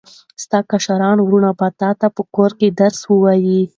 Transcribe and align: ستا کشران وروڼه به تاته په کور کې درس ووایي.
ستا 0.43 0.59
کشران 0.71 1.17
وروڼه 1.21 1.51
به 1.59 1.67
تاته 1.81 2.07
په 2.15 2.21
کور 2.35 2.51
کې 2.59 2.67
درس 2.79 2.99
ووایي. 3.09 3.61